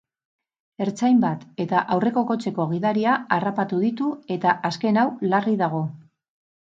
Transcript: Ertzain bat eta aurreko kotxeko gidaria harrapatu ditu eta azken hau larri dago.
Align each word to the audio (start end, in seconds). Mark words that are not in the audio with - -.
Ertzain 0.85 1.19
bat 1.25 1.43
eta 1.65 1.83
aurreko 1.97 2.23
kotxeko 2.31 2.67
gidaria 2.71 3.13
harrapatu 3.37 3.83
ditu 3.85 4.09
eta 4.37 4.55
azken 4.71 4.99
hau 5.03 5.09
larri 5.35 5.55
dago. 5.65 5.85